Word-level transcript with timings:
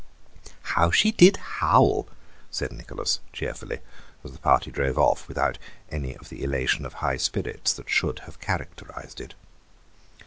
"How 0.73 0.89
she 0.89 1.11
did 1.11 1.37
howl," 1.37 2.07
said 2.49 2.71
Nicholas 2.71 3.19
cheerfully, 3.31 3.81
as 4.23 4.31
the 4.31 4.39
party 4.39 4.71
drove 4.71 4.97
off 4.97 5.27
without 5.27 5.59
any 5.91 6.17
of 6.17 6.29
the 6.29 6.43
elation 6.43 6.87
of 6.87 6.93
high 7.05 7.17
spirits 7.17 7.71
that 7.73 7.87
should 7.87 8.17
have 8.25 8.39
characterised 8.39 9.21
it. 9.21 9.35